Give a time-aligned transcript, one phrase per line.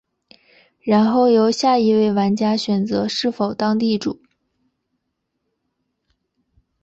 [0.79, 4.19] 然后由下一位玩家选择是否当地主。